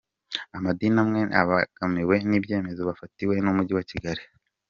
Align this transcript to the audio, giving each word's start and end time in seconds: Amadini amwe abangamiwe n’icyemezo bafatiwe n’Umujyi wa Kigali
Amadini 0.55 0.99
amwe 1.03 1.21
abangamiwe 1.41 2.15
n’icyemezo 2.29 2.81
bafatiwe 2.89 3.35
n’Umujyi 3.39 3.73
wa 3.77 3.85
Kigali 3.89 4.23